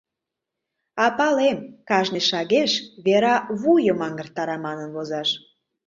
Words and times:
А, 1.03 1.05
палем: 1.17 1.57
кажне 1.89 2.21
шагеш 2.29 2.71
«вера 3.05 3.35
вуйым 3.61 3.99
аҥыртара» 4.07 4.57
манын 4.65 4.89
возаш... 4.95 5.29